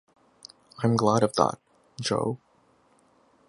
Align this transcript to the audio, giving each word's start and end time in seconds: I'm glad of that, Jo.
I'm 0.81 0.95
glad 0.97 1.21
of 1.21 1.33
that, 1.35 1.59
Jo. 1.99 2.39